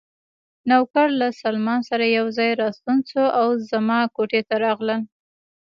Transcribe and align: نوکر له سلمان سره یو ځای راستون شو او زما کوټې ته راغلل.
نوکر 0.69 1.07
له 1.21 1.27
سلمان 1.41 1.79
سره 1.89 2.05
یو 2.17 2.27
ځای 2.37 2.51
راستون 2.61 2.97
شو 3.09 3.23
او 3.39 3.47
زما 3.71 3.99
کوټې 4.15 4.41
ته 4.49 4.55
راغلل. 4.65 5.01